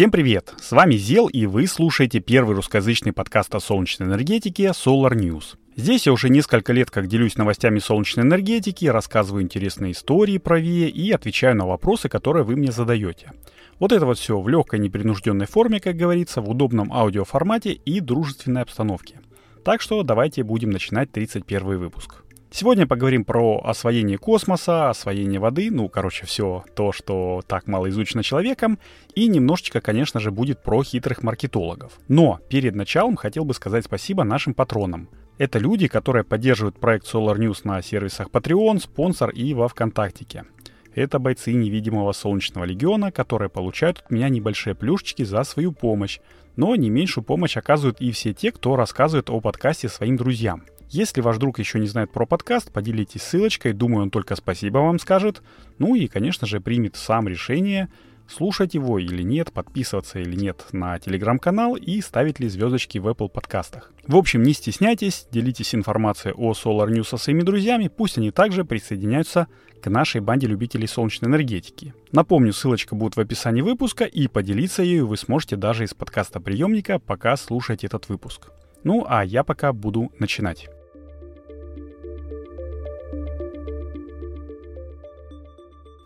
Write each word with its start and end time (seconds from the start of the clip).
Всем 0.00 0.10
привет! 0.10 0.54
С 0.58 0.72
вами 0.72 0.94
Зел, 0.94 1.26
и 1.26 1.44
вы 1.44 1.66
слушаете 1.66 2.20
первый 2.20 2.56
русскоязычный 2.56 3.12
подкаст 3.12 3.54
о 3.54 3.60
солнечной 3.60 4.08
энергетике 4.08 4.68
Solar 4.68 5.12
News. 5.12 5.58
Здесь 5.76 6.06
я 6.06 6.14
уже 6.14 6.30
несколько 6.30 6.72
лет 6.72 6.90
как 6.90 7.06
делюсь 7.06 7.36
новостями 7.36 7.80
солнечной 7.80 8.24
энергетики, 8.24 8.86
рассказываю 8.86 9.42
интересные 9.42 9.92
истории 9.92 10.38
про 10.38 10.58
ВИЭ 10.58 10.88
и 10.88 11.12
отвечаю 11.12 11.54
на 11.54 11.66
вопросы, 11.66 12.08
которые 12.08 12.44
вы 12.44 12.56
мне 12.56 12.72
задаете. 12.72 13.32
Вот 13.78 13.92
это 13.92 14.06
вот 14.06 14.16
все 14.16 14.40
в 14.40 14.48
легкой 14.48 14.78
непринужденной 14.78 15.44
форме, 15.44 15.80
как 15.80 15.96
говорится, 15.96 16.40
в 16.40 16.48
удобном 16.48 16.90
аудиоформате 16.90 17.72
и 17.72 18.00
дружественной 18.00 18.62
обстановке. 18.62 19.20
Так 19.66 19.82
что 19.82 20.02
давайте 20.02 20.44
будем 20.44 20.70
начинать 20.70 21.12
31 21.12 21.76
выпуск. 21.76 22.24
Сегодня 22.52 22.84
поговорим 22.84 23.24
про 23.24 23.60
освоение 23.64 24.18
космоса, 24.18 24.90
освоение 24.90 25.38
воды, 25.38 25.70
ну, 25.70 25.88
короче, 25.88 26.26
все 26.26 26.64
то, 26.74 26.90
что 26.90 27.42
так 27.46 27.68
мало 27.68 27.88
изучено 27.90 28.24
человеком, 28.24 28.80
и 29.14 29.28
немножечко, 29.28 29.80
конечно 29.80 30.18
же, 30.18 30.32
будет 30.32 30.60
про 30.60 30.82
хитрых 30.82 31.22
маркетологов. 31.22 31.92
Но 32.08 32.40
перед 32.48 32.74
началом 32.74 33.14
хотел 33.14 33.44
бы 33.44 33.54
сказать 33.54 33.84
спасибо 33.84 34.24
нашим 34.24 34.54
патронам. 34.54 35.08
Это 35.38 35.60
люди, 35.60 35.86
которые 35.86 36.24
поддерживают 36.24 36.80
проект 36.80 37.06
Solar 37.06 37.38
News 37.38 37.60
на 37.62 37.80
сервисах 37.82 38.28
Patreon, 38.30 38.80
спонсор 38.80 39.30
и 39.30 39.54
во 39.54 39.68
ВКонтактике. 39.68 40.44
Это 40.92 41.20
бойцы 41.20 41.52
невидимого 41.52 42.10
Солнечного 42.10 42.64
Легиона, 42.64 43.12
которые 43.12 43.48
получают 43.48 44.00
от 44.00 44.10
меня 44.10 44.28
небольшие 44.28 44.74
плюшечки 44.74 45.22
за 45.22 45.44
свою 45.44 45.70
помощь. 45.70 46.18
Но 46.56 46.74
не 46.74 46.90
меньшую 46.90 47.22
помощь 47.22 47.56
оказывают 47.56 48.00
и 48.00 48.10
все 48.10 48.34
те, 48.34 48.50
кто 48.50 48.74
рассказывает 48.74 49.30
о 49.30 49.40
подкасте 49.40 49.88
своим 49.88 50.16
друзьям. 50.16 50.64
Если 50.90 51.20
ваш 51.20 51.38
друг 51.38 51.60
еще 51.60 51.78
не 51.78 51.86
знает 51.86 52.10
про 52.10 52.26
подкаст, 52.26 52.72
поделитесь 52.72 53.22
ссылочкой, 53.22 53.74
думаю, 53.74 54.02
он 54.02 54.10
только 54.10 54.34
спасибо 54.34 54.78
вам 54.78 54.98
скажет. 54.98 55.40
Ну 55.78 55.94
и, 55.94 56.08
конечно 56.08 56.48
же, 56.48 56.60
примет 56.60 56.96
сам 56.96 57.28
решение, 57.28 57.88
слушать 58.28 58.74
его 58.74 58.98
или 58.98 59.22
нет, 59.22 59.52
подписываться 59.52 60.18
или 60.18 60.34
нет 60.34 60.66
на 60.72 60.98
телеграм-канал 60.98 61.76
и 61.76 62.00
ставить 62.00 62.40
ли 62.40 62.48
звездочки 62.48 62.98
в 62.98 63.06
Apple 63.06 63.28
подкастах. 63.28 63.92
В 64.08 64.16
общем, 64.16 64.42
не 64.42 64.52
стесняйтесь, 64.52 65.28
делитесь 65.30 65.76
информацией 65.76 66.34
о 66.36 66.54
Solar 66.54 66.88
News 66.88 67.04
со 67.04 67.18
своими 67.18 67.42
друзьями, 67.42 67.86
пусть 67.86 68.18
они 68.18 68.32
также 68.32 68.64
присоединяются 68.64 69.46
к 69.80 69.88
нашей 69.88 70.20
банде 70.20 70.48
любителей 70.48 70.88
солнечной 70.88 71.30
энергетики. 71.30 71.94
Напомню, 72.10 72.52
ссылочка 72.52 72.96
будет 72.96 73.14
в 73.14 73.20
описании 73.20 73.62
выпуска, 73.62 74.06
и 74.06 74.26
поделиться 74.26 74.82
ею 74.82 75.06
вы 75.06 75.16
сможете 75.16 75.54
даже 75.54 75.84
из 75.84 75.94
подкаста 75.94 76.40
приемника, 76.40 76.98
пока 76.98 77.36
слушаете 77.36 77.86
этот 77.86 78.08
выпуск. 78.08 78.48
Ну 78.82 79.06
а 79.08 79.24
я 79.24 79.44
пока 79.44 79.72
буду 79.72 80.10
начинать. 80.18 80.68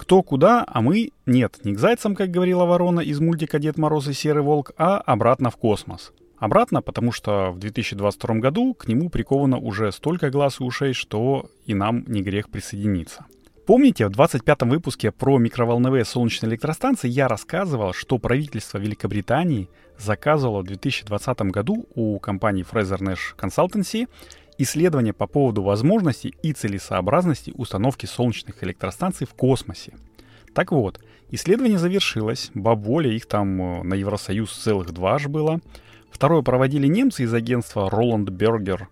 Кто 0.05 0.23
куда, 0.23 0.67
а 0.67 0.83
мы 0.83 1.13
нет, 1.25 1.61
не 1.65 1.73
к 1.73 1.79
зайцам, 1.79 2.15
как 2.15 2.31
говорила 2.31 2.67
ворона 2.67 3.01
из 3.01 3.21
мультика 3.21 3.59
«Дед 3.59 3.79
Мороз 3.79 4.07
и 4.07 4.13
Серый 4.13 4.43
Волк», 4.43 4.73
а 4.77 4.99
обратно 4.99 5.49
в 5.49 5.57
космос. 5.57 6.13
Обратно, 6.37 6.83
потому 6.83 7.11
что 7.11 7.53
в 7.53 7.59
2022 7.59 8.35
году 8.35 8.75
к 8.75 8.87
нему 8.87 9.09
приковано 9.09 9.57
уже 9.57 9.91
столько 9.93 10.29
глаз 10.29 10.61
и 10.61 10.63
ушей, 10.63 10.93
что 10.93 11.49
и 11.65 11.73
нам 11.73 12.05
не 12.07 12.21
грех 12.21 12.51
присоединиться. 12.51 13.25
Помните, 13.67 14.07
в 14.07 14.11
25-м 14.11 14.69
выпуске 14.69 15.11
про 15.11 15.39
микроволновые 15.39 16.05
солнечные 16.05 16.51
электростанции 16.51 17.09
я 17.09 17.27
рассказывал, 17.27 17.95
что 17.95 18.19
правительство 18.19 18.77
Великобритании 18.77 19.71
заказывало 19.99 20.61
в 20.61 20.67
2020 20.67 21.41
году 21.51 21.87
у 21.95 22.19
компании 22.19 22.67
Fraser 22.71 22.99
Nash 22.99 23.35
Consultancy 23.39 24.07
исследования 24.59 25.13
по 25.13 25.27
поводу 25.27 25.63
возможности 25.63 26.35
и 26.43 26.53
целесообразности 26.53 27.53
установки 27.57 28.07
солнечных 28.07 28.63
электростанций 28.63 29.27
в 29.27 29.35
космосе. 29.35 29.95
Так 30.55 30.71
вот, 30.73 31.01
исследование 31.31 31.79
завершилось, 31.79 32.51
баболя, 32.55 33.11
их 33.11 33.27
там 33.27 33.61
э, 33.61 33.83
на 33.83 33.95
Евросоюз 33.95 34.53
целых 34.53 34.93
два 34.93 35.15
аж 35.15 35.27
было. 35.27 35.61
Второе 36.11 36.43
проводили 36.43 36.87
немцы 36.87 37.25
из 37.25 37.35
агентства 37.35 37.89
Roland 37.91 38.27
Berger. 38.27 38.87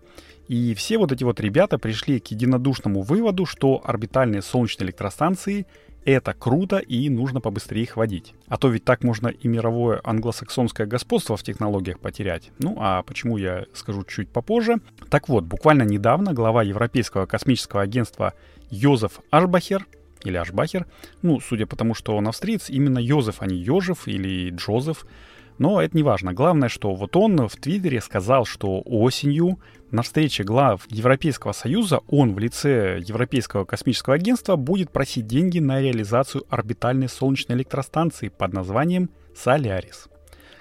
И 0.49 0.73
все 0.75 0.97
вот 0.97 1.13
эти 1.13 1.23
вот 1.23 1.39
ребята 1.39 1.77
пришли 1.77 2.19
к 2.19 2.27
единодушному 2.27 3.01
выводу, 3.01 3.45
что 3.45 3.81
орбитальные 3.83 4.41
солнечные 4.41 4.87
электростанции 4.87 5.65
это 6.11 6.33
круто 6.33 6.77
и 6.77 7.09
нужно 7.09 7.41
побыстрее 7.41 7.83
их 7.83 7.97
водить. 7.97 8.33
А 8.47 8.57
то 8.57 8.69
ведь 8.69 8.83
так 8.83 9.03
можно 9.03 9.27
и 9.27 9.47
мировое 9.47 10.01
англосаксонское 10.03 10.87
господство 10.87 11.37
в 11.37 11.43
технологиях 11.43 11.99
потерять. 11.99 12.51
Ну 12.59 12.77
а 12.79 13.03
почему 13.03 13.37
я 13.37 13.65
скажу 13.73 14.03
чуть 14.03 14.29
попозже. 14.29 14.77
Так 15.09 15.29
вот, 15.29 15.43
буквально 15.45 15.83
недавно 15.83 16.33
глава 16.33 16.63
Европейского 16.63 17.25
космического 17.25 17.81
агентства 17.81 18.33
Йозеф 18.69 19.21
Ашбахер 19.29 19.85
или 20.23 20.37
Ашбахер, 20.37 20.85
ну, 21.21 21.39
судя 21.39 21.65
по 21.65 21.75
тому, 21.75 21.93
что 21.93 22.15
он 22.15 22.27
австриец, 22.27 22.69
именно 22.69 22.99
Йозеф, 22.99 23.41
а 23.41 23.45
не 23.45 23.57
Йожев 23.57 24.07
или 24.07 24.49
Джозеф, 24.51 25.05
но 25.57 25.81
это 25.81 25.95
не 25.95 26.03
важно. 26.03 26.33
Главное, 26.33 26.69
что 26.69 26.93
вот 26.93 27.15
он 27.15 27.47
в 27.47 27.55
Твиттере 27.55 28.01
сказал, 28.01 28.45
что 28.45 28.81
осенью 28.85 29.59
на 29.91 30.01
встрече 30.01 30.43
глав 30.43 30.85
Европейского 30.89 31.51
Союза 31.51 31.99
он 32.07 32.33
в 32.33 32.39
лице 32.39 32.99
Европейского 32.99 33.63
космического 33.65 34.15
агентства 34.15 34.55
будет 34.55 34.91
просить 34.91 35.27
деньги 35.27 35.59
на 35.59 35.81
реализацию 35.81 36.43
орбитальной 36.49 37.09
солнечной 37.09 37.57
электростанции 37.57 38.29
под 38.29 38.53
названием 38.53 39.09
«Солярис». 39.35 40.07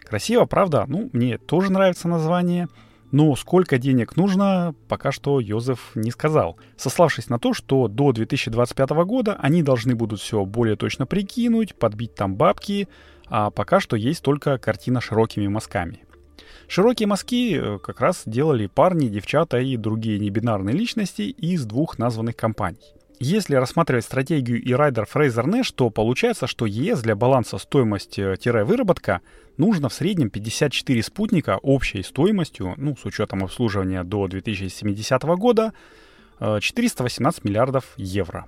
Красиво, 0.05 0.45
правда? 0.45 0.85
Ну, 0.87 1.09
мне 1.15 1.39
тоже 1.39 1.73
нравится 1.73 2.09
название. 2.09 2.69
Но 3.13 3.37
сколько 3.37 3.79
денег 3.79 4.17
нужно, 4.17 4.75
пока 4.89 5.13
что 5.13 5.39
Йозеф 5.39 5.93
не 5.95 6.11
сказал, 6.11 6.59
сославшись 6.77 7.29
на 7.29 7.39
то, 7.39 7.53
что 7.53 7.87
до 7.87 8.13
2025 8.13 8.91
года 9.05 9.37
они 9.39 9.63
должны 9.63 9.95
будут 9.95 10.21
все 10.21 10.45
более 10.47 10.77
точно 10.77 11.05
прикинуть, 11.05 11.75
подбить 11.75 12.15
там 12.15 12.37
бабки, 12.37 12.89
а 13.35 13.51
пока 13.51 13.81
что 13.81 13.97
есть 13.97 14.23
только 14.23 14.59
картина 14.59 15.01
широкими 15.01 15.49
мазками. 15.49 16.05
Широкие 16.69 17.07
мазки 17.07 17.57
э, 17.57 17.79
как 17.79 18.03
раз 18.03 18.25
делали 18.27 18.67
парни, 18.67 19.09
девчата 19.09 19.59
и 19.59 19.79
другие 19.79 20.19
небинарные 20.19 20.77
личности 20.77 21.23
из 21.23 21.65
двух 21.65 21.99
названных 21.99 22.37
компаний. 22.37 22.93
Если 23.21 23.55
рассматривать 23.55 24.05
стратегию 24.05 24.63
и 24.63 24.75
райдер 24.75 25.09
Fraser 25.11 25.47
Nash, 25.47 25.73
то 25.75 25.89
получается, 25.89 26.47
что 26.47 26.67
ЕС 26.67 27.01
для 27.01 27.17
баланса 27.17 27.57
стоимость-выработка 27.57 29.23
нужно 29.57 29.89
в 29.89 29.95
среднем 29.95 30.29
54 30.29 31.03
спутника 31.03 31.59
общей 31.63 32.03
стоимостью, 32.03 32.75
ну, 32.77 32.99
с 32.99 33.07
учетом 33.07 33.45
обслуживания 33.45 34.05
до 34.05 34.29
2070 34.29 35.23
года, 35.39 35.73
418 36.39 37.41
э, 37.41 37.49
миллиардов 37.49 37.95
евро. 37.97 38.47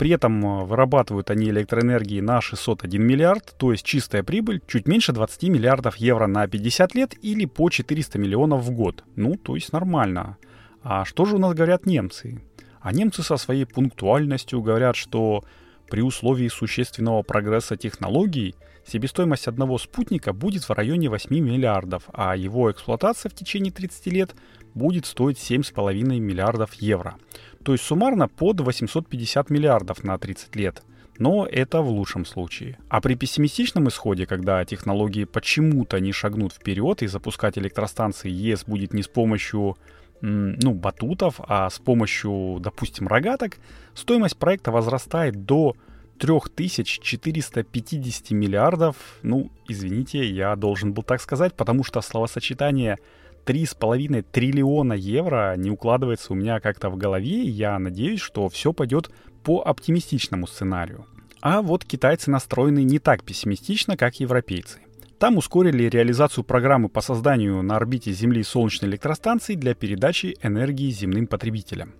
При 0.00 0.08
этом 0.12 0.42
э, 0.42 0.64
вырабатывают 0.64 1.28
они 1.28 1.50
электроэнергии 1.50 2.20
на 2.20 2.40
601 2.40 3.02
миллиард, 3.02 3.54
то 3.58 3.70
есть 3.70 3.84
чистая 3.84 4.22
прибыль 4.22 4.62
чуть 4.66 4.88
меньше 4.88 5.12
20 5.12 5.42
миллиардов 5.50 5.96
евро 5.96 6.26
на 6.26 6.48
50 6.48 6.94
лет 6.94 7.14
или 7.20 7.44
по 7.44 7.68
400 7.68 8.18
миллионов 8.18 8.62
в 8.62 8.70
год. 8.70 9.04
Ну, 9.16 9.36
то 9.36 9.56
есть 9.56 9.74
нормально. 9.74 10.38
А 10.82 11.04
что 11.04 11.26
же 11.26 11.36
у 11.36 11.38
нас 11.38 11.52
говорят 11.52 11.84
немцы? 11.84 12.40
А 12.80 12.94
немцы 12.94 13.22
со 13.22 13.36
своей 13.36 13.66
пунктуальностью 13.66 14.62
говорят, 14.62 14.96
что 14.96 15.44
при 15.90 16.00
условии 16.02 16.48
существенного 16.48 17.22
прогресса 17.22 17.76
технологий 17.76 18.54
себестоимость 18.86 19.48
одного 19.48 19.76
спутника 19.76 20.32
будет 20.32 20.64
в 20.64 20.70
районе 20.70 21.10
8 21.10 21.38
миллиардов, 21.38 22.04
а 22.12 22.36
его 22.36 22.70
эксплуатация 22.70 23.28
в 23.28 23.34
течение 23.34 23.72
30 23.72 24.06
лет 24.06 24.34
будет 24.72 25.04
стоить 25.04 25.38
7,5 25.38 25.92
миллиардов 26.18 26.74
евро. 26.74 27.16
То 27.64 27.72
есть 27.72 27.84
суммарно 27.84 28.28
под 28.28 28.60
850 28.60 29.50
миллиардов 29.50 30.04
на 30.04 30.16
30 30.16 30.56
лет. 30.56 30.82
Но 31.18 31.46
это 31.46 31.82
в 31.82 31.90
лучшем 31.90 32.24
случае. 32.24 32.78
А 32.88 33.02
при 33.02 33.14
пессимистичном 33.14 33.88
исходе, 33.88 34.24
когда 34.26 34.64
технологии 34.64 35.24
почему-то 35.24 36.00
не 36.00 36.12
шагнут 36.12 36.54
вперед 36.54 37.02
и 37.02 37.08
запускать 37.08 37.58
электростанции 37.58 38.30
ЕС 38.30 38.64
будет 38.64 38.94
не 38.94 39.02
с 39.02 39.08
помощью 39.08 39.76
ну, 40.20 40.74
батутов, 40.74 41.40
а 41.46 41.70
с 41.70 41.78
помощью, 41.78 42.58
допустим, 42.60 43.08
рогаток, 43.08 43.58
стоимость 43.94 44.36
проекта 44.36 44.70
возрастает 44.70 45.44
до 45.44 45.74
3450 46.18 48.30
миллиардов. 48.32 48.96
Ну, 49.22 49.50
извините, 49.68 50.28
я 50.28 50.54
должен 50.56 50.92
был 50.92 51.02
так 51.02 51.20
сказать, 51.20 51.54
потому 51.54 51.84
что 51.84 52.00
словосочетание 52.02 52.98
3,5 53.46 54.24
триллиона 54.30 54.92
евро 54.92 55.54
не 55.56 55.70
укладывается 55.70 56.32
у 56.32 56.36
меня 56.36 56.60
как-то 56.60 56.90
в 56.90 56.96
голове, 56.96 57.44
и 57.44 57.48
я 57.48 57.78
надеюсь, 57.78 58.20
что 58.20 58.48
все 58.48 58.72
пойдет 58.72 59.10
по 59.42 59.62
оптимистичному 59.62 60.46
сценарию. 60.46 61.06
А 61.40 61.62
вот 61.62 61.86
китайцы 61.86 62.30
настроены 62.30 62.82
не 62.82 62.98
так 62.98 63.24
пессимистично, 63.24 63.96
как 63.96 64.20
европейцы. 64.20 64.80
Там 65.20 65.36
ускорили 65.36 65.82
реализацию 65.82 66.44
программы 66.44 66.88
по 66.88 67.02
созданию 67.02 67.62
на 67.62 67.76
орбите 67.76 68.10
Земли 68.10 68.42
солнечной 68.42 68.88
электростанции 68.88 69.54
для 69.54 69.74
передачи 69.74 70.38
энергии 70.42 70.90
земным 70.90 71.26
потребителям. 71.26 71.92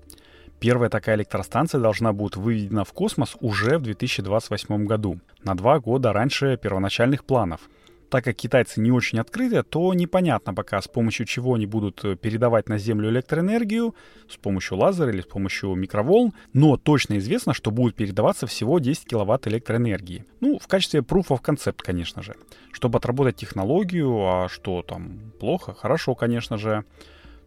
Первая 0.58 0.88
такая 0.88 1.16
электростанция 1.16 1.82
должна 1.82 2.14
будет 2.14 2.36
выведена 2.36 2.86
в 2.86 2.94
космос 2.94 3.36
уже 3.40 3.76
в 3.76 3.82
2028 3.82 4.86
году, 4.86 5.20
на 5.44 5.54
два 5.54 5.80
года 5.80 6.14
раньше 6.14 6.56
первоначальных 6.56 7.26
планов– 7.26 7.60
Так 8.10 8.24
как 8.24 8.34
китайцы 8.34 8.80
не 8.80 8.90
очень 8.90 9.20
открыты, 9.20 9.62
то 9.62 9.94
непонятно 9.94 10.52
пока, 10.52 10.82
с 10.82 10.88
помощью 10.88 11.26
чего 11.26 11.54
они 11.54 11.66
будут 11.66 12.04
э, 12.04 12.16
передавать 12.16 12.68
на 12.68 12.76
Землю 12.76 13.08
электроэнергию, 13.08 13.94
с 14.28 14.36
помощью 14.36 14.78
лазера 14.78 15.12
или 15.12 15.20
с 15.20 15.26
помощью 15.26 15.76
микроволн, 15.76 16.32
но 16.52 16.76
точно 16.76 17.18
известно, 17.18 17.54
что 17.54 17.70
будет 17.70 17.94
передаваться 17.94 18.48
всего 18.48 18.80
10 18.80 19.06
киловатт 19.06 19.46
электроэнергии. 19.46 20.24
Ну, 20.40 20.58
в 20.58 20.66
качестве 20.66 21.00
proof 21.00 21.28
of 21.28 21.40
concept, 21.40 21.78
конечно 21.84 22.20
же. 22.20 22.34
Чтобы 22.72 22.98
отработать 22.98 23.36
технологию, 23.36 24.10
а 24.26 24.48
что 24.48 24.82
там, 24.82 25.32
плохо? 25.38 25.72
Хорошо, 25.72 26.16
конечно 26.16 26.58
же. 26.58 26.84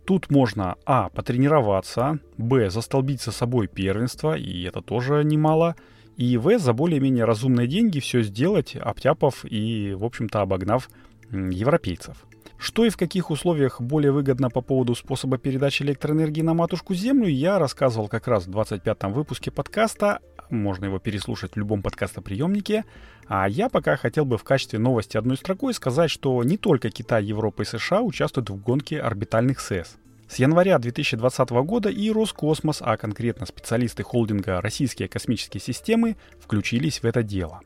Тут 0.05 0.29
можно, 0.29 0.75
а, 0.85 1.09
потренироваться, 1.09 2.19
б, 2.37 2.69
застолбить 2.69 3.21
за 3.21 3.33
собой 3.33 3.67
первенство, 3.67 4.37
и 4.37 4.63
это 4.63 4.81
тоже 4.81 5.25
немало, 5.25 5.75
и 6.17 6.37
В 6.37 6.57
за 6.59 6.73
более-менее 6.73 7.25
разумные 7.25 7.67
деньги 7.67 7.99
все 7.99 8.21
сделать, 8.21 8.75
обтяпав 8.75 9.45
и, 9.45 9.93
в 9.93 10.03
общем-то, 10.03 10.41
обогнав 10.41 10.89
европейцев. 11.31 12.25
Что 12.57 12.85
и 12.85 12.89
в 12.89 12.97
каких 12.97 13.29
условиях 13.29 13.81
более 13.81 14.11
выгодно 14.11 14.49
по 14.49 14.61
поводу 14.61 14.95
способа 14.95 15.37
передачи 15.37 15.83
электроэнергии 15.83 16.41
на 16.41 16.53
матушку 16.53 16.93
Землю, 16.93 17.27
я 17.27 17.59
рассказывал 17.59 18.07
как 18.07 18.27
раз 18.27 18.45
в 18.45 18.51
25-м 18.51 19.11
выпуске 19.11 19.51
подкаста. 19.51 20.19
Можно 20.49 20.85
его 20.85 20.99
переслушать 20.99 21.53
в 21.55 21.57
любом 21.57 21.81
подкастоприемнике. 21.81 22.85
А 23.27 23.49
я 23.49 23.67
пока 23.67 23.97
хотел 23.97 24.23
бы 24.23 24.37
в 24.37 24.43
качестве 24.43 24.79
новости 24.79 25.17
одной 25.17 25.35
строкой 25.35 25.73
сказать, 25.73 26.09
что 26.09 26.41
не 26.43 26.57
только 26.57 26.89
Китай, 26.89 27.25
Европа 27.25 27.63
и 27.63 27.65
США 27.65 28.01
участвуют 28.01 28.49
в 28.49 28.55
гонке 28.55 28.99
орбитальных 28.99 29.59
СЭС. 29.59 29.97
С 30.33 30.39
января 30.39 30.79
2020 30.79 31.49
года 31.63 31.89
и 31.89 32.09
Роскосмос, 32.09 32.79
а 32.81 32.97
конкретно 32.97 33.45
специалисты 33.45 34.01
холдинга 34.01 34.61
«Российские 34.61 35.07
космические 35.07 35.61
системы» 35.61 36.15
включились 36.39 37.03
в 37.03 37.05
это 37.05 37.21
дело. 37.21 37.59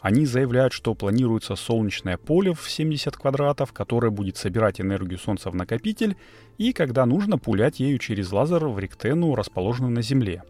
Они 0.00 0.24
заявляют, 0.24 0.72
что 0.72 0.94
планируется 0.94 1.56
солнечное 1.56 2.16
поле 2.16 2.54
в 2.54 2.70
70 2.70 3.14
квадратов, 3.14 3.74
которое 3.74 4.08
будет 4.08 4.38
собирать 4.38 4.80
энергию 4.80 5.18
Солнца 5.18 5.50
в 5.50 5.54
накопитель 5.54 6.16
и, 6.56 6.72
когда 6.72 7.04
нужно, 7.04 7.36
пулять 7.36 7.80
ею 7.80 7.98
через 7.98 8.32
лазер 8.32 8.64
в 8.66 8.78
ректену, 8.78 9.34
расположенную 9.34 9.92
на 9.92 10.00
Земле. 10.00 10.42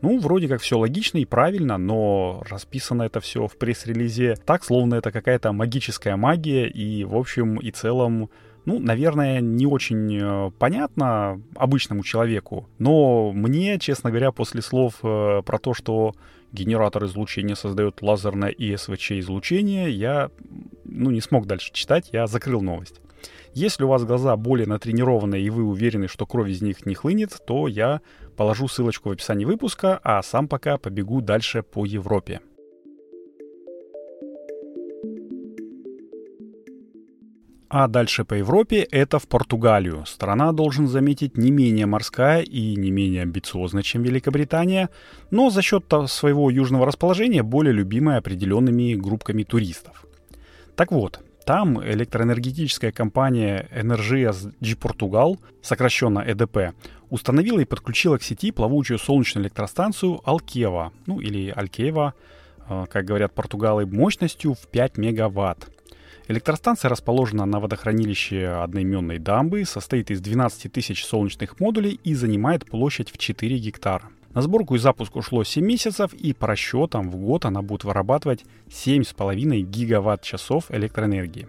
Ну, 0.00 0.20
вроде 0.20 0.46
как 0.46 0.60
все 0.60 0.78
логично 0.78 1.18
и 1.18 1.24
правильно, 1.24 1.76
но 1.76 2.42
расписано 2.48 3.02
это 3.02 3.20
все 3.20 3.48
в 3.48 3.56
пресс-релизе 3.56 4.36
так, 4.44 4.64
словно 4.64 4.94
это 4.94 5.10
какая-то 5.10 5.52
магическая 5.52 6.16
магия, 6.16 6.68
и 6.68 7.04
в 7.04 7.16
общем 7.16 7.56
и 7.56 7.70
целом 7.70 8.30
ну, 8.64 8.78
наверное, 8.78 9.40
не 9.40 9.64
очень 9.64 10.18
э, 10.20 10.50
понятно 10.58 11.40
обычному 11.56 12.02
человеку, 12.02 12.68
но 12.78 13.32
мне, 13.32 13.78
честно 13.78 14.10
говоря, 14.10 14.30
после 14.30 14.60
слов 14.60 14.96
э, 15.02 15.40
про 15.42 15.58
то, 15.58 15.72
что 15.72 16.14
генератор 16.52 17.06
излучения 17.06 17.54
создает 17.54 18.02
лазерное 18.02 18.50
и 18.50 18.76
СВЧ 18.76 19.12
излучение, 19.12 19.90
я 19.90 20.30
ну, 20.84 21.10
не 21.10 21.22
смог 21.22 21.46
дальше 21.46 21.72
читать, 21.72 22.10
я 22.12 22.26
закрыл 22.26 22.60
новость. 22.60 23.00
Если 23.58 23.82
у 23.82 23.88
вас 23.88 24.04
глаза 24.04 24.36
более 24.36 24.68
натренированные 24.68 25.42
и 25.42 25.50
вы 25.50 25.64
уверены, 25.64 26.06
что 26.06 26.26
кровь 26.26 26.48
из 26.48 26.62
них 26.62 26.86
не 26.86 26.94
хлынет, 26.94 27.36
то 27.44 27.66
я 27.66 28.02
положу 28.36 28.68
ссылочку 28.68 29.08
в 29.08 29.12
описании 29.12 29.44
выпуска, 29.44 29.98
а 30.04 30.22
сам 30.22 30.46
пока 30.46 30.78
побегу 30.78 31.20
дальше 31.20 31.64
по 31.64 31.84
Европе. 31.84 32.40
А 37.68 37.88
дальше 37.88 38.24
по 38.24 38.34
Европе 38.34 38.86
это 38.92 39.18
в 39.18 39.26
Португалию. 39.26 40.06
Страна, 40.06 40.52
должен 40.52 40.86
заметить, 40.86 41.36
не 41.36 41.50
менее 41.50 41.86
морская 41.86 42.42
и 42.42 42.76
не 42.76 42.92
менее 42.92 43.22
амбициозная, 43.22 43.82
чем 43.82 44.04
Великобритания, 44.04 44.88
но 45.32 45.50
за 45.50 45.62
счет 45.62 45.92
своего 46.06 46.48
южного 46.48 46.86
расположения 46.86 47.42
более 47.42 47.72
любимая 47.72 48.18
определенными 48.18 48.94
группками 48.94 49.42
туристов. 49.42 50.06
Так 50.76 50.92
вот, 50.92 51.24
там 51.48 51.82
электроэнергетическая 51.82 52.92
компания 52.92 53.70
Energias 53.72 54.52
de 54.60 54.78
Portugal, 54.78 55.38
сокращенно 55.62 56.18
ЭДП, 56.18 56.74
установила 57.08 57.58
и 57.60 57.64
подключила 57.64 58.18
к 58.18 58.22
сети 58.22 58.52
плавучую 58.52 58.98
солнечную 58.98 59.44
электростанцию 59.44 60.20
Алкева, 60.28 60.92
ну 61.06 61.20
или 61.20 61.48
Алькева, 61.48 62.12
э, 62.68 62.84
как 62.90 63.06
говорят 63.06 63.32
португалы, 63.32 63.86
мощностью 63.86 64.52
в 64.52 64.68
5 64.68 64.98
мегаватт. 64.98 65.70
Электростанция 66.28 66.90
расположена 66.90 67.46
на 67.46 67.60
водохранилище 67.60 68.48
одноименной 68.48 69.18
дамбы, 69.18 69.64
состоит 69.64 70.10
из 70.10 70.20
12 70.20 70.70
тысяч 70.70 71.02
солнечных 71.02 71.60
модулей 71.60 71.98
и 72.04 72.12
занимает 72.12 72.66
площадь 72.66 73.10
в 73.10 73.16
4 73.16 73.56
гектара. 73.56 74.10
На 74.34 74.42
сборку 74.42 74.74
и 74.74 74.78
запуск 74.78 75.16
ушло 75.16 75.42
7 75.42 75.64
месяцев, 75.64 76.12
и 76.12 76.32
по 76.32 76.46
расчетам 76.46 77.10
в 77.10 77.16
год 77.16 77.44
она 77.44 77.62
будет 77.62 77.84
вырабатывать 77.84 78.44
7,5 78.68 79.62
гигаватт-часов 79.62 80.70
электроэнергии. 80.70 81.46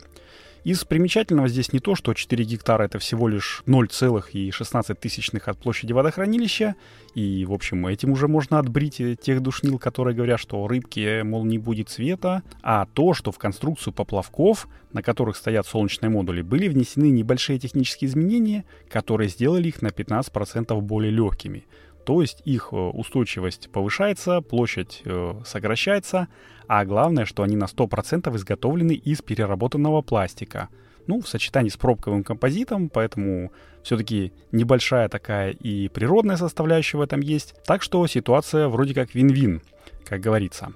Из 0.65 0.83
примечательного 0.83 1.47
здесь 1.47 1.71
не 1.71 1.79
то, 1.79 1.95
что 1.95 2.13
4 2.13 2.43
гектара 2.43 2.83
это 2.83 2.99
всего 2.99 3.27
лишь 3.29 3.63
0,16 3.65 5.49
от 5.49 5.57
площади 5.57 5.93
водохранилища, 5.93 6.75
и, 7.15 7.45
в 7.45 7.53
общем, 7.53 7.87
этим 7.87 8.11
уже 8.11 8.27
можно 8.27 8.59
отбрить 8.59 9.01
тех 9.21 9.41
душнил, 9.41 9.79
которые 9.79 10.15
говорят, 10.15 10.39
что 10.39 10.67
рыбки, 10.67 11.21
мол, 11.21 11.45
не 11.45 11.57
будет 11.57 11.89
цвета, 11.89 12.43
а 12.61 12.85
то, 12.93 13.13
что 13.13 13.31
в 13.31 13.37
конструкцию 13.37 13.93
поплавков, 13.93 14.67
на 14.91 15.01
которых 15.01 15.37
стоят 15.37 15.65
солнечные 15.65 16.09
модули, 16.09 16.41
были 16.41 16.67
внесены 16.67 17.09
небольшие 17.09 17.57
технические 17.57 18.09
изменения, 18.09 18.65
которые 18.89 19.29
сделали 19.29 19.69
их 19.69 19.81
на 19.81 19.87
15% 19.87 20.79
более 20.81 21.11
легкими. 21.11 21.65
То 22.09 22.21
есть 22.21 22.41
их 22.43 22.69
э, 22.71 22.75
устойчивость 22.75 23.69
повышается, 23.69 24.41
площадь 24.41 25.03
э, 25.05 25.33
сокращается, 25.45 26.27
а 26.67 26.83
главное, 26.83 27.25
что 27.25 27.43
они 27.43 27.55
на 27.55 27.65
100% 27.65 28.35
изготовлены 28.35 28.93
из 28.93 29.21
переработанного 29.21 30.01
пластика. 30.01 30.69
Ну, 31.05 31.21
в 31.21 31.29
сочетании 31.29 31.69
с 31.69 31.77
пробковым 31.77 32.23
композитом, 32.23 32.89
поэтому 32.89 33.51
все-таки 33.83 34.33
небольшая 34.51 35.07
такая 35.07 35.51
и 35.51 35.87
природная 35.87 36.37
составляющая 36.37 36.97
в 36.97 37.01
этом 37.01 37.19
есть. 37.19 37.53
Так 37.63 37.83
что 37.83 38.07
ситуация 38.07 38.69
вроде 38.69 38.95
как 38.95 39.13
вин-вин, 39.13 39.61
как 40.03 40.19
говорится. 40.19 40.73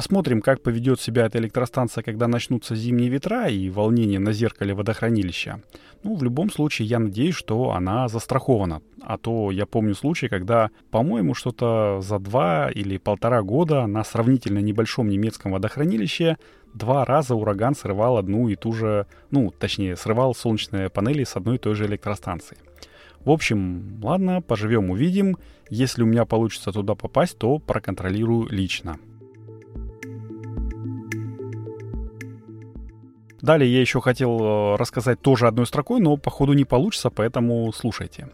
Посмотрим, 0.00 0.40
как 0.40 0.62
поведет 0.62 0.98
себя 0.98 1.26
эта 1.26 1.36
электростанция, 1.36 2.02
когда 2.02 2.26
начнутся 2.26 2.74
зимние 2.74 3.10
ветра 3.10 3.48
и 3.48 3.68
волнения 3.68 4.18
на 4.18 4.32
зеркале 4.32 4.72
водохранилища. 4.72 5.60
Ну, 6.02 6.14
в 6.14 6.22
любом 6.22 6.50
случае, 6.50 6.88
я 6.88 6.98
надеюсь, 6.98 7.34
что 7.34 7.72
она 7.72 8.08
застрахована. 8.08 8.80
А 9.02 9.18
то 9.18 9.50
я 9.50 9.66
помню 9.66 9.94
случай, 9.94 10.28
когда, 10.28 10.70
по-моему, 10.90 11.34
что-то 11.34 12.00
за 12.00 12.18
два 12.18 12.70
или 12.70 12.96
полтора 12.96 13.42
года 13.42 13.86
на 13.86 14.02
сравнительно 14.02 14.60
небольшом 14.60 15.10
немецком 15.10 15.52
водохранилище 15.52 16.38
два 16.72 17.04
раза 17.04 17.34
ураган 17.34 17.74
срывал 17.76 18.16
одну 18.16 18.48
и 18.48 18.56
ту 18.56 18.72
же, 18.72 19.06
ну, 19.30 19.50
точнее, 19.50 19.96
срывал 19.96 20.34
солнечные 20.34 20.88
панели 20.88 21.24
с 21.24 21.36
одной 21.36 21.56
и 21.56 21.58
той 21.58 21.74
же 21.74 21.84
электростанции. 21.84 22.56
В 23.26 23.30
общем, 23.30 24.00
ладно, 24.02 24.40
поживем, 24.40 24.88
увидим. 24.88 25.36
Если 25.68 26.02
у 26.02 26.06
меня 26.06 26.24
получится 26.24 26.72
туда 26.72 26.94
попасть, 26.94 27.36
то 27.36 27.58
проконтролирую 27.58 28.48
лично. 28.48 28.96
Далее 33.50 33.72
я 33.72 33.80
еще 33.80 34.00
хотел 34.00 34.38
э, 34.38 34.76
рассказать 34.76 35.20
тоже 35.20 35.48
одной 35.48 35.66
строкой, 35.66 36.00
но 36.00 36.16
походу 36.16 36.52
не 36.52 36.64
получится, 36.64 37.10
поэтому 37.10 37.72
слушайте. 37.72 38.28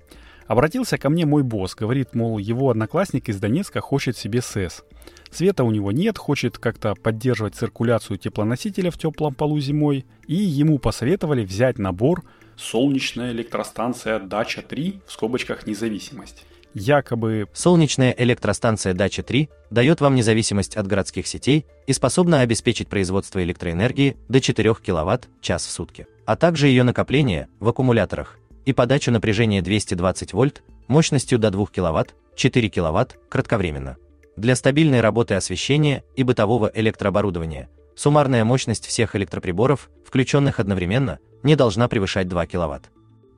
Обратился 0.46 0.99
ко 0.99 1.08
мне 1.08 1.25
мой 1.25 1.42
босс, 1.42 1.75
говорит, 1.75 2.14
мол, 2.14 2.37
его 2.37 2.68
одноклассник 2.68 3.30
из 3.30 3.40
Донецка 3.40 3.80
хочет 3.80 4.18
себе 4.18 4.42
СЭС. 4.42 4.85
Света 5.30 5.64
у 5.64 5.70
него 5.70 5.90
нет, 5.90 6.18
хочет 6.18 6.58
как-то 6.58 6.94
поддерживать 6.94 7.54
циркуляцию 7.54 8.18
теплоносителя 8.18 8.90
в 8.90 8.99
теплом 8.99 9.35
полу 9.35 9.58
зимой, 9.58 10.04
и 10.26 10.35
ему 10.35 10.78
посоветовали 10.78 11.46
взять 11.46 11.78
набор 11.78 12.23
«Солнечная 12.58 13.32
электростанция 13.32 14.18
Дача-3» 14.18 15.00
в 15.06 15.12
скобочках 15.12 15.66
«Независимость» 15.66 16.44
якобы... 16.76 17.49
Солнечная 17.52 18.14
электростанция 18.16 18.95
«Дача-3» 18.95 19.49
дает 19.71 20.00
вам 20.00 20.14
независимость 20.14 20.76
от 20.76 20.87
городских 20.87 21.26
сетей 21.26 21.66
и 21.87 21.92
способна 21.92 22.42
обеспечить 22.42 22.88
производство 22.88 23.42
электроэнергии 23.42 24.16
до 24.28 24.40
4 24.40 24.75
кВт 24.75 25.28
час 25.40 25.66
в 25.66 25.71
сутки, 25.71 26.06
а 26.26 26.37
также 26.37 26.68
ее 26.68 26.83
накопление 26.83 27.49
в 27.61 27.68
аккумуляторах 27.68 28.38
и 28.64 28.73
подачу 28.73 29.11
напряжения 29.11 29.62
220 29.62 30.33
вольт 30.33 30.62
мощностью 30.87 31.38
до 31.38 31.50
2 31.50 31.66
кВт, 31.66 32.14
4 32.37 32.68
кВт 32.68 33.18
кратковременно. 33.28 33.97
Для 34.37 34.54
стабильной 34.54 35.00
работы 35.00 35.35
освещения 35.35 36.04
и 36.14 36.23
бытового 36.23 36.71
электрооборудования 36.75 37.71
суммарная 37.95 38.45
мощность 38.45 38.87
всех 38.87 39.16
электроприборов, 39.16 39.88
включенных 40.04 40.61
одновременно, 40.61 41.18
не 41.42 41.56
должна 41.56 41.88
превышать 41.88 42.28
2 42.28 42.47
кВт. 42.47 42.90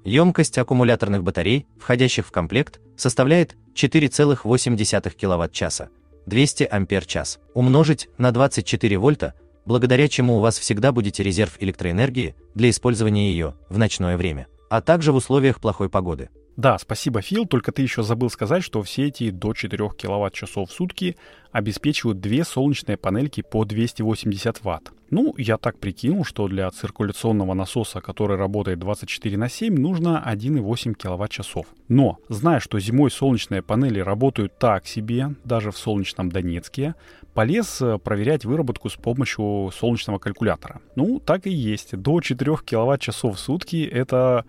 Емкость 0.05 0.59
аккумуляторных 0.59 1.23
батарей, 1.23 1.67
входящих 1.79 2.27
в 2.27 2.31
комплект, 2.31 2.81
составляет 2.97 3.57
4,8 3.75 5.11
кВт-часа, 5.11 5.89
200 6.27 6.69
Ампер-час, 6.71 7.39
умножить 7.55 8.09
на 8.19 8.33
24 8.33 8.99
вольта, 8.99 9.35
благодаря 9.65 10.09
чему 10.09 10.37
у 10.37 10.41
вас 10.41 10.59
всегда 10.59 10.93
будет 10.93 11.21
резерв 11.21 11.57
электроэнергии 11.61 12.35
для 12.55 12.71
использования 12.71 13.31
ее 13.31 13.55
в 13.69 13.79
ночное 13.79 14.17
время, 14.17 14.47
а 14.71 14.81
также 14.81 15.13
в 15.13 15.17
условиях 15.17 15.61
плохой 15.61 15.89
погоды. 15.89 16.31
Да, 16.59 16.77
спасибо, 16.77 17.23
Фил, 17.23 17.47
только 17.47 17.71
ты 17.71 17.83
еще 17.83 18.03
забыл 18.03 18.31
сказать, 18.31 18.65
что 18.65 18.83
все 18.83 19.07
эти 19.07 19.31
до 19.31 19.55
4 19.55 19.91
киловатт-часов 19.97 20.69
в 20.69 20.73
сутки 20.73 21.17
обеспечивают 21.53 22.19
две 22.19 22.43
солнечные 22.43 22.97
панельки 22.97 23.43
по 23.43 23.65
280 23.65 24.65
ватт. 24.65 24.91
Ну, 25.11 25.37
я 25.39 25.57
так 25.57 25.79
прикинул, 25.79 26.25
что 26.25 26.49
для 26.49 26.69
циркуляционного 26.69 27.55
насоса, 27.55 28.01
который 28.01 28.37
работает 28.37 28.81
24 28.81 29.39
на 29.39 29.49
7, 29.49 29.73
нужно 29.79 30.21
1,8 30.27 30.95
киловатт-часов. 30.95 31.67
Но, 31.87 32.19
зная, 32.29 32.59
что 32.59 32.81
зимой 32.81 33.13
солнечные 33.13 33.63
панели 33.63 34.01
работают 34.01 34.59
так 34.59 34.85
себе, 34.89 35.37
даже 35.45 35.71
в 35.71 35.79
солнечном 35.79 36.29
Донецке, 36.29 36.97
полез 37.35 37.81
э, 37.81 37.99
проверять 37.99 38.45
выработку 38.45 38.91
с 38.91 38.97
помощью 38.97 39.71
солнечного 39.73 40.19
калькулятора. 40.19 40.81
Ну, 40.97 41.21
так 41.21 41.47
и 41.47 41.51
есть. 41.51 41.97
До 41.97 42.21
4 42.21 42.57
киловатт-часов 42.65 43.37
в 43.37 43.39
сутки 43.39 43.87
это 43.87 44.45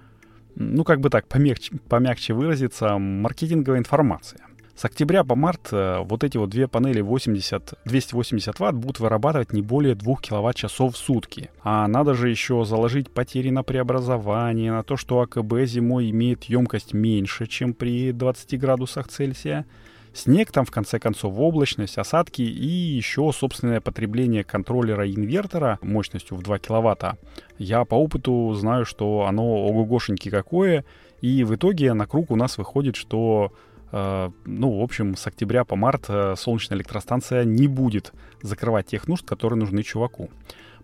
ну 0.56 0.84
как 0.84 1.00
бы 1.00 1.10
так, 1.10 1.28
помягче, 1.28 1.78
помягче 1.88 2.34
выразиться, 2.34 2.98
маркетинговая 2.98 3.80
информация. 3.80 4.42
С 4.80 4.86
октября 4.86 5.26
по 5.26 5.36
март 5.36 5.74
э, 5.74 6.00
вот 6.06 6.24
эти 6.24 6.38
вот 6.38 6.52
две 6.52 6.70
панели 6.70 7.02
80, 7.02 7.74
280 7.84 8.60
ватт 8.62 8.76
будут 8.76 9.02
вырабатывать 9.02 9.52
не 9.52 9.62
более 9.62 9.94
2 9.94 10.16
киловатт-часов 10.22 10.96
в 10.96 10.98
сутки. 10.98 11.50
А 11.62 11.86
надо 11.90 12.14
же 12.14 12.30
еще 12.30 12.64
заложить 12.64 13.12
потери 13.12 13.50
на 13.50 13.64
преобразование, 13.64 14.72
на 14.72 14.84
то, 14.84 14.96
что 14.96 15.20
АКБ 15.20 15.66
зимой 15.66 16.10
имеет 16.12 16.46
емкость 16.46 16.94
меньше, 16.94 17.46
чем 17.46 17.74
при 17.74 18.14
20 18.14 18.58
градусах 18.58 19.10
Цельсия. 19.10 19.66
Снег 20.20 20.52
там, 20.52 20.66
в 20.66 20.72
конце 20.72 21.00
концов, 21.00 21.34
облачность, 21.38 21.98
осадки 21.98 22.42
и 22.42 22.68
еще 22.68 23.32
собственное 23.32 23.80
потребление 23.80 24.44
контроллера 24.44 25.10
инвертора 25.10 25.80
мощностью 25.82 26.36
в 26.36 26.44
2 26.44 26.60
киловатта. 26.60 27.18
Я 27.58 27.86
по 27.86 27.96
опыту 27.96 28.54
знаю, 28.54 28.84
что 28.86 29.28
оно 29.30 29.46
ого-гошеньки 29.46 30.30
какое, 30.30 30.84
и 31.22 31.46
в 31.46 31.56
итоге 31.56 31.94
на 31.94 32.06
круг 32.06 32.32
у 32.32 32.36
нас 32.36 32.58
выходит, 32.58 32.98
что 32.98 33.54
э, 33.94 34.30
ну, 34.44 34.80
в 34.80 34.84
общем, 34.84 35.16
с 35.16 35.26
октября 35.26 35.64
по 35.64 35.78
март 35.78 36.08
э, 36.10 36.36
солнечная 36.38 36.78
электростанция 36.78 37.46
не 37.46 37.68
будет 37.68 38.12
закрывать 38.42 38.88
тех 38.88 39.08
нужд, 39.08 39.26
которые 39.26 39.58
нужны 39.58 39.84
чуваку. 39.84 40.30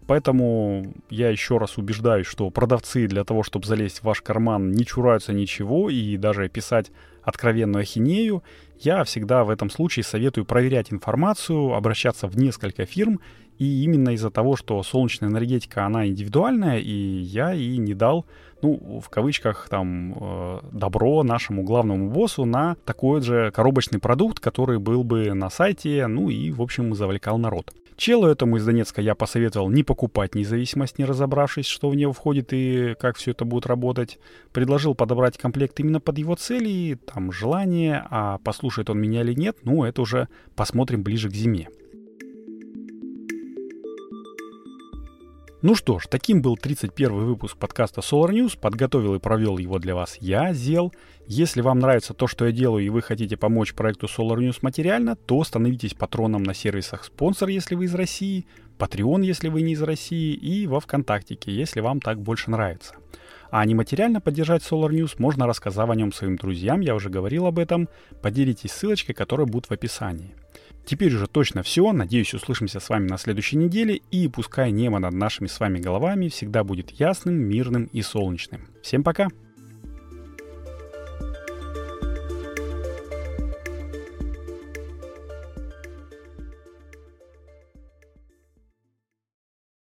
Поэтому 0.07 0.93
я 1.09 1.29
еще 1.29 1.57
раз 1.57 1.77
убеждаюсь, 1.77 2.27
что 2.27 2.49
продавцы 2.51 3.07
для 3.07 3.25
того, 3.25 3.43
чтобы 3.43 3.65
залезть 3.65 3.99
в 3.99 4.03
ваш 4.03 4.21
карман, 4.21 4.71
не 4.71 4.85
чураются 4.85 5.33
ничего 5.33 5.89
и 5.89 6.15
даже 6.15 6.47
писать 6.47 6.91
откровенную 7.25 7.81
ахинею. 7.81 8.43
Я 8.79 9.03
всегда 9.03 9.43
в 9.43 9.49
этом 9.49 9.69
случае 9.69 10.03
советую 10.03 10.45
проверять 10.45 10.93
информацию, 10.93 11.73
обращаться 11.73 12.27
в 12.27 12.37
несколько 12.37 12.85
фирм. 12.85 13.19
И 13.57 13.83
именно 13.83 14.09
из-за 14.09 14.29
того, 14.29 14.55
что 14.57 14.81
солнечная 14.83 15.29
энергетика, 15.29 15.85
она 15.85 16.07
индивидуальная, 16.07 16.77
и 16.77 16.91
я 16.91 17.53
и 17.53 17.77
не 17.77 17.93
дал, 17.93 18.25
ну, 18.61 18.99
в 18.99 19.09
кавычках, 19.09 19.67
там, 19.69 20.13
э, 20.19 20.59
добро 20.73 21.23
нашему 21.23 21.63
главному 21.63 22.09
боссу 22.09 22.43
на 22.43 22.75
такой 22.83 23.21
же 23.21 23.51
коробочный 23.51 23.99
продукт, 23.99 24.41
который 24.41 24.77
был 24.79 25.03
бы 25.05 25.33
на 25.33 25.49
сайте, 25.49 26.07
ну 26.07 26.29
и, 26.29 26.51
в 26.51 26.61
общем, 26.61 26.93
завлекал 26.95 27.37
народ. 27.37 27.73
Челу 27.97 28.27
этому 28.27 28.57
из 28.57 28.65
Донецка 28.65 29.01
я 29.01 29.15
посоветовал 29.15 29.69
не 29.69 29.83
покупать 29.83 30.35
независимость, 30.35 30.99
не 30.99 31.05
разобравшись, 31.05 31.65
что 31.65 31.89
в 31.89 31.95
нее 31.95 32.11
входит 32.11 32.49
и 32.51 32.95
как 32.99 33.15
все 33.15 33.31
это 33.31 33.45
будет 33.45 33.65
работать. 33.65 34.19
Предложил 34.51 34.95
подобрать 34.95 35.37
комплект 35.37 35.79
именно 35.79 36.01
под 36.01 36.17
его 36.17 36.35
цели, 36.35 36.97
там, 37.05 37.31
желание, 37.31 38.05
а 38.09 38.39
послушает 38.39 38.89
он 38.89 38.99
меня 38.99 39.21
или 39.21 39.33
нет, 39.33 39.57
ну, 39.63 39.85
это 39.85 40.01
уже 40.01 40.27
посмотрим 40.55 41.03
ближе 41.03 41.29
к 41.29 41.33
зиме. 41.33 41.69
Ну 45.67 45.73
что 45.73 45.97
ж, 45.97 46.05
таким 46.07 46.43
был 46.43 46.57
31 46.57 47.25
выпуск 47.25 47.57
подкаста 47.57 48.01
Solar 48.01 48.29
News. 48.29 48.55
Подготовил 48.55 49.15
и 49.15 49.19
провел 49.19 49.57
его 49.57 49.79
для 49.79 49.95
вас 49.95 50.15
я, 50.21 50.53
Зел. 50.53 50.93
Если 51.25 51.61
вам 51.61 51.79
нравится 51.79 52.13
то, 52.13 52.27
что 52.27 52.45
я 52.45 52.51
делаю, 52.51 52.85
и 52.85 52.89
вы 52.89 53.01
хотите 53.01 53.35
помочь 53.35 53.73
проекту 53.73 54.05
Solar 54.05 54.37
News 54.37 54.59
материально, 54.61 55.15
то 55.15 55.43
становитесь 55.43 55.95
патроном 55.95 56.43
на 56.43 56.53
сервисах 56.53 57.03
спонсор, 57.03 57.49
если 57.49 57.73
вы 57.73 57.85
из 57.85 57.95
России, 57.95 58.45
Patreon, 58.77 59.25
если 59.25 59.49
вы 59.49 59.63
не 59.63 59.73
из 59.73 59.81
России, 59.81 60.35
и 60.35 60.67
во 60.67 60.79
Вконтактике, 60.79 61.51
если 61.51 61.79
вам 61.79 61.99
так 61.99 62.21
больше 62.21 62.51
нравится. 62.51 62.93
А 63.49 63.65
нематериально 63.65 64.21
поддержать 64.21 64.61
Solar 64.61 64.91
News 64.91 65.15
можно, 65.17 65.47
рассказав 65.47 65.89
о 65.89 65.95
нем 65.95 66.13
своим 66.13 66.35
друзьям, 66.35 66.81
я 66.81 66.93
уже 66.93 67.09
говорил 67.09 67.47
об 67.47 67.57
этом. 67.57 67.89
Поделитесь 68.21 68.71
ссылочкой, 68.71 69.15
которая 69.15 69.47
будет 69.47 69.65
в 69.65 69.71
описании. 69.71 70.35
Теперь 70.85 71.13
уже 71.15 71.27
точно 71.27 71.63
все. 71.63 71.91
Надеюсь, 71.91 72.33
услышимся 72.33 72.79
с 72.79 72.89
вами 72.89 73.07
на 73.07 73.17
следующей 73.17 73.57
неделе. 73.57 74.01
И 74.11 74.27
пускай 74.27 74.71
небо 74.71 74.99
над 74.99 75.13
нашими 75.13 75.47
с 75.47 75.59
вами 75.59 75.79
головами 75.79 76.29
всегда 76.29 76.63
будет 76.63 76.91
ясным, 76.91 77.35
мирным 77.35 77.85
и 77.85 78.01
солнечным. 78.01 78.67
Всем 78.83 79.03
пока! 79.03 79.29